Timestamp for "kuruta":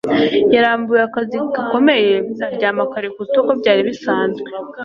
3.13-3.37